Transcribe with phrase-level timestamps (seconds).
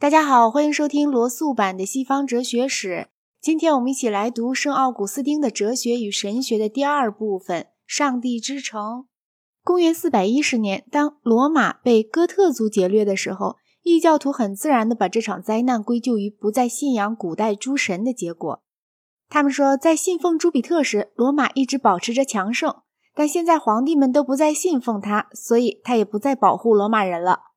[0.00, 3.08] 大家好，欢迎收听罗素版的西方哲学史。
[3.38, 8.80] 今天我们一起来读圣奥古斯丁的《哲学与神学》的第二部分《上帝之城》。
[9.62, 18.62] 公元四百一十年，当罗马被哥特族劫掠的时候，异教徒很自然地把这场灾难归咎于不再信仰古代诸神的结果。
[19.28, 22.74] 他们说，在信奉朱比特时，罗马一直保持着强盛。
[23.14, 27.49] 但现在皇帝们都不再信奉他，所以他也不再保护罗马人了。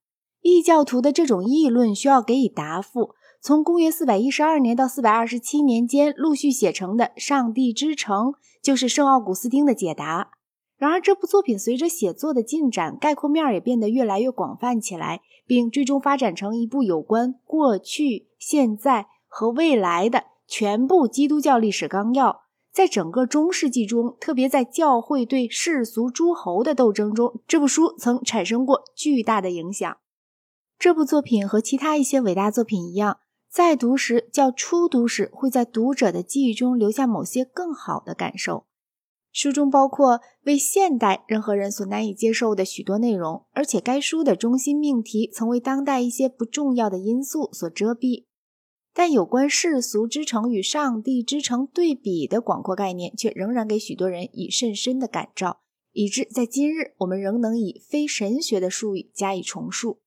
[0.43, 3.15] 异教徒的这种议论需要给予答复。
[3.41, 8.27] 从公元四百一十二年到四百二十七年间陆续写成的《上帝之城》
[8.61, 10.31] 就是圣奥古斯丁的解答。
[10.77, 22.41] 然而，这部作品随着写作的进展，概括面也变得越来越广泛起来，并最终发展成一部有关过去、现在和未来的全部基督教历史纲要。
[22.73, 29.97] 在整个中世纪中，特别在教会对世俗诸侯的斗争中，这部书曾产生过巨大的影响。
[30.83, 33.19] 这部作品和其他一些伟大作品一样，
[33.49, 38.65] 在读时较初读时，会在读者的记忆中留下某些更好的感受。
[39.31, 48.25] 书中包括为现代任何人所难以接受的许多内容，而且该书的中心命题曾为当代一些不重要的因素所遮蔽。
[48.93, 55.61] 但有关世俗之城与上帝之城对比的广阔概念，却仍然给许多人以甚深的感召，
[55.93, 60.01] 以致在今日我们仍能以非神学的术语加以重述。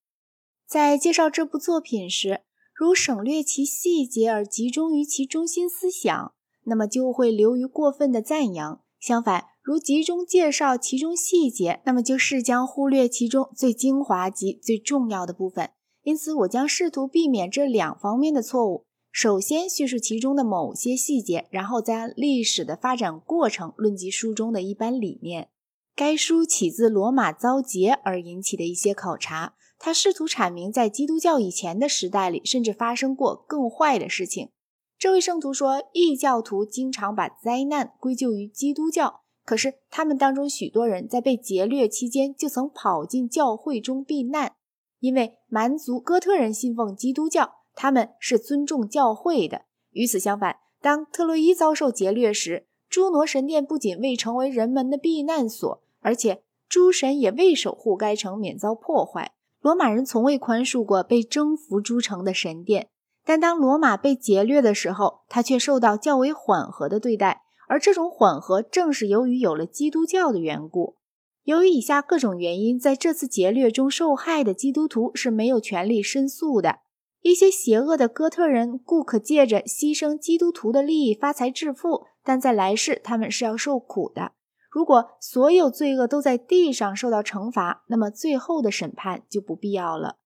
[0.68, 2.40] 在介绍这部作品时，
[2.74, 6.32] 如省略其细节而集中于其中心思想，
[6.64, 15.70] 那么就会流于过分的赞扬；相反，如集中介绍其中细节，那么就是将忽略其中最精华及最重要的部分。
[16.02, 18.86] 因此，我将试图避免这两方面的错误。
[19.12, 25.48] 首先叙述其中的某些细节，然后再按历史的发展过程论及书中的一般理念。
[25.94, 34.50] 该书起自罗马遭劫而引起的一些考察，他试图阐明在基督教以前的时代里，甚至发生过更坏的事情。
[34.98, 44.54] 这位圣徒说，异教徒经常把灾难归咎于基督教，可是他们当中许多人在被劫掠期间就曾跑进教会中避难。
[45.00, 49.66] 因为蛮族哥特人信奉基督教，他们是尊重教会的。
[49.90, 59.34] 与此相反，当特洛伊遭受劫掠时，朱挪神殿不仅未成为人们的避难所，而且诸神也未守护该城免遭破坏。
[59.66, 62.86] 罗马人从未宽恕过被征服诸城的神殿，
[63.24, 67.42] 但当罗马被劫掠的时候，他却受到较为缓和的对待。
[67.66, 70.94] 而这种缓和正是由于有了基督教的缘故。
[71.42, 76.76] 由于以下各种原因，在这次劫掠中受害的基督徒是没有权利申诉的。
[77.22, 84.30] 一些邪恶的哥特人故可借着牺牲基督徒的利益发财致富，但在来世他们是要受苦的。
[84.70, 90.16] 如果所有罪恶都在地上受到惩罚，那么最后的审判就不必要了。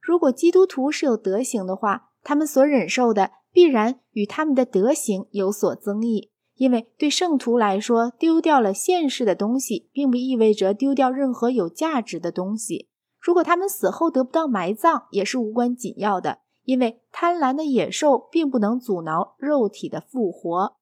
[0.00, 6.30] 如果基督徒是有德行的话，他们所忍受的必然与他们的德行有所增益。
[6.54, 12.88] 因为对圣徒来说，丢掉了现世的东西，并不意味着丢掉任何有价值的东西。
[13.20, 20.76] 如果他们死后得不到埋葬，也是无关紧要的，因为贪婪的野兽并不能阻挠肉体的复活。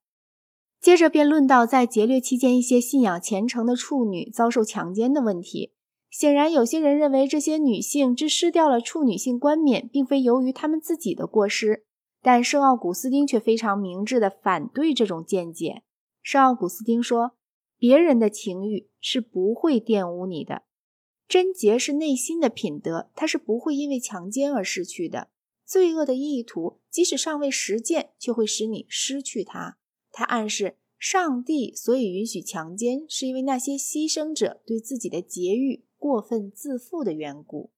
[0.85, 5.73] 接着便论到在劫掠期间，一些信仰虔诚的处女遭受强奸的问题。
[6.11, 11.87] 显然，有些人认为这些女性之失掉了处女性冠冕，并非由于她们自己的过失。
[12.21, 15.81] 但圣奥古斯丁却非常明智地反对这种见解。
[16.21, 17.31] 圣奥古斯丁说
[17.79, 20.61] ：“别人的情欲是不会玷污你的，
[21.27, 25.29] 贞洁是内心的品德，它是不会因为强奸而失去的。
[25.65, 29.77] 罪恶的意图即使尚未实践，却会使你失去它。”
[30.17, 37.71] 他暗示，上帝所以允许强奸，是因为那些牺牲者对自己的节欲过分自负的缘故。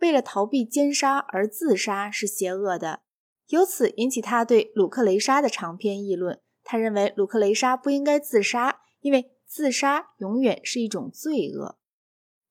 [0.00, 3.00] 为了逃避奸杀而自杀是邪恶的。
[3.48, 6.38] 由此引起他对鲁克雷莎的长篇议论。
[6.62, 11.78] 他认为鲁克雷莎不应该自杀，因为自杀永远是一种罪恶。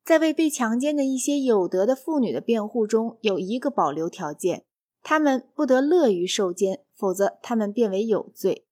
[0.03, 4.65] 在为被强奸的一些有德的妇女的辩护中，有一个保留条件：
[5.03, 8.65] 她们不得乐于受奸，否则她们变为有罪。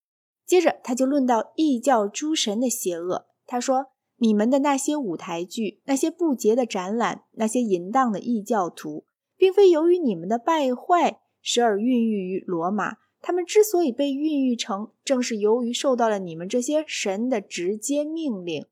[0.47, 3.27] 接着，他就论到异教诸神的邪恶。
[3.45, 9.05] 他说：“你们的那些舞台剧，那些不洁的展览，那些淫荡的异教徒，
[9.35, 18.65] 并非由于你们的败坏。”时而孕育于罗马，他们之所以被孕育成，正是由于受到了你们这些神的直接命令。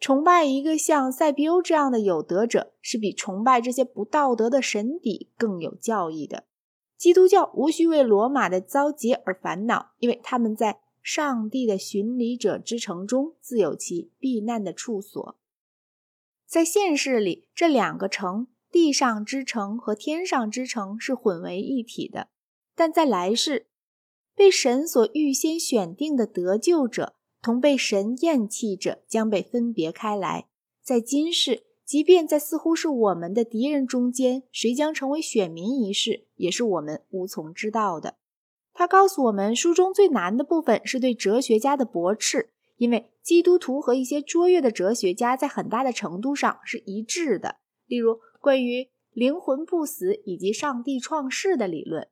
[0.00, 6.44] 崇拜一个像塞比欧这样的有德者，是比崇拜这些不道德的神邸更有教义的。
[6.96, 15.38] 基督教无需为罗马的遭劫而烦恼，因为他们在上帝的巡礼者之城中自有其避难的处所。
[16.46, 18.46] 在现世里，这两个城。
[18.70, 22.26] 地上之城和天上之城是混为一体的，
[22.74, 23.68] 但在来世，
[24.34, 30.48] 被神所预先选定的得救者同被神厌弃者将被分别开来。
[30.82, 38.16] 在今世，即便在似乎是我们的敌人中间，谁将成为选民一事，也是我们无从知道的。
[38.72, 42.50] 他告诉我们，书中最难的部分是对哲学家的驳斥。
[42.76, 52.08] 因为基督徒和一些卓越的哲学家在很大的程度上是一致的，例如关于灵魂不死以及上帝创世的理论。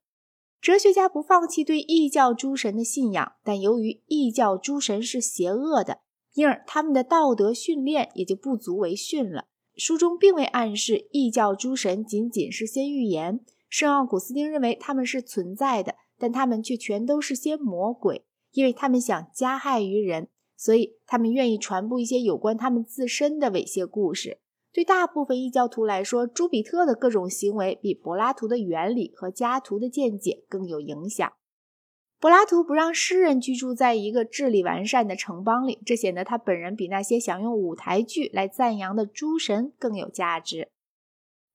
[0.60, 5.98] 哲学家不放弃对异教诸神的信仰，但由于异教诸神是邪恶的，
[6.34, 9.46] 因而他们的道德训练也就不足为训了。
[9.76, 13.40] 书中并未暗示异教诸神仅仅是些预言。
[13.68, 20.28] 圣奥古斯丁认为他们是存在的，但他们却全都是些魔鬼，因为他们想加害于人。
[20.54, 24.38] 所以，他们愿意传播一些有关他们自身的猥亵故事。
[24.72, 31.32] 对大部分异教徒来说，朱比特的各种行为比柏拉图的原理和加图的见解更有影响。
[32.22, 40.68] 柏拉图不让诗人居住在一个治理完善的城邦里，这显得他本人比那些想用舞台剧来赞扬的诸神更有价值。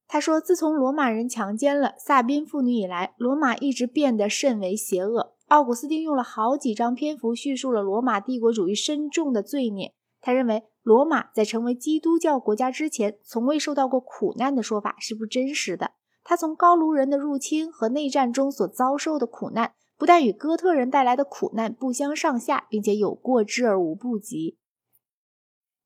[0.10, 9.94] 他说：“自从罗马人强奸了萨宾妇女以来，罗马一直变得甚为邪恶。”奥古斯丁用了好几章篇幅叙述了罗马帝国主义深重的罪孽。
[10.20, 15.92] 他认为，罗马在成为基督教国家之前，从未受到过苦难的说法是不真实的。
[16.26, 24.58] 他从高卢人的入侵和内战中所遭受的苦难，不但与哥特人带来的苦难不相上下，并且有过之而无不及。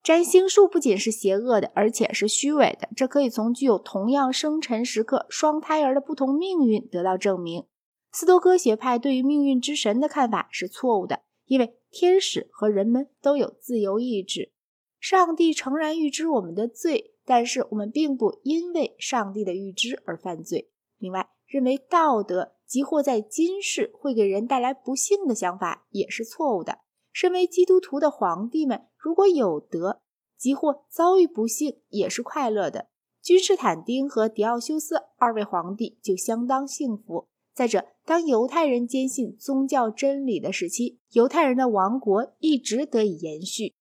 [0.03, 2.89] 占星术不仅是邪恶的，而且是虚伪的。
[2.95, 7.65] 这可以从具有同样生辰时刻双胎儿的不同命运得到证明。
[8.11, 14.51] 斯多哥学派对于命运之神的看法是错误的，因为天使和人们都有自由意志。
[14.99, 20.69] 上帝诚然预知我们的罪，但是我们并不因为上帝的预知而犯罪。
[20.97, 26.79] 另外，认为道德即或在今世会给人带来不幸的想法也是错误的。
[27.11, 29.99] 身为基督徒的皇帝们，如果有德，
[30.37, 32.87] 即或遭遇不幸也是快乐的。
[33.21, 37.27] 君士坦丁和狄奥修斯二位皇帝就相当幸福。
[37.53, 43.73] 再者，当犹太人坚信宗教真理的时期，犹太人的王国一直得以延续。